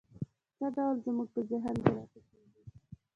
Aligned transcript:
څه 0.57 0.65
ډول 0.75 0.95
زموږ 1.05 1.27
په 1.33 1.41
ذهن 1.49 1.75
کې 1.83 1.91
را 1.95 2.03
ټوکېږي؟ 2.11 2.61